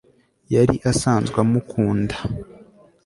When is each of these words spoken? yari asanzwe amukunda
yari 0.53 0.75
asanzwe 0.91 1.37
amukunda 1.45 2.15